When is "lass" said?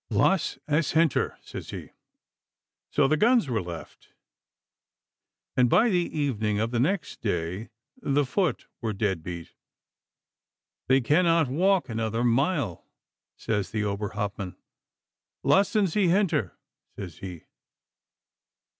0.09-0.57